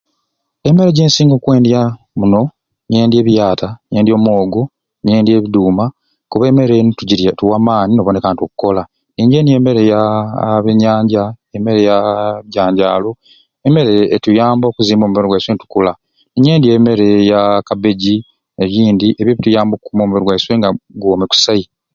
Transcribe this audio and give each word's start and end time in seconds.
Emmere 0.67 0.95
gyensinga 0.97 1.33
okwendya 1.37 1.81
muno 2.19 2.41
nyendya 2.91 3.17
ebiyaata 3.19 3.67
ngyendya 3.89 4.13
omwogo 4.17 4.61
ngyendya 5.01 5.33
e 5.39 5.41
duuma 5.53 5.85
kuba 6.29 6.45
emmere 6.49 6.71
eyo 6.73 6.83
netugyira 6.85 7.23
etuwa 7.31 7.55
amaani 7.59 7.91
noboneka 7.95 8.27
nti 8.31 8.43
okola 8.47 8.81
nje 9.21 9.37
emmere 9.57 9.81
ya 9.91 9.99
ya 10.41 10.49
ebyenyanja 10.59 11.23
emmere 11.55 11.81
ya 11.89 11.97
bijanjalo 12.45 13.11
emmere 13.67 13.93
etuyamba 14.15 14.65
okuzimba 14.67 15.05
iswena 15.37 15.55
netukula 15.57 15.91
ninyendya 16.33 16.71
emmere 16.77 17.07
ya 17.31 17.39
cabbage 17.67 18.15
negyindi 18.57 19.07
ebyo 19.19 19.31
bituyamba 19.35 19.73
okuu.a 19.75 19.93
omu 19.93 20.03
mubiri 20.09 20.25
gyaiswe 20.27 20.53
nga 20.57 20.69
gwomi 20.99 21.25
kusai 21.31 21.63